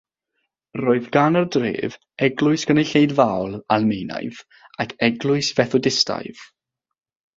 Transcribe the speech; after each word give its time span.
Roedd 0.79 1.09
gan 1.17 1.37
y 1.41 1.43
dref 1.55 1.97
eglwys 2.27 2.65
Gynulleidfaol 2.71 3.53
Almaenaidd 3.77 4.41
ac 4.85 4.97
eglwys 5.09 5.51
Fethodistaidd. 5.61 6.47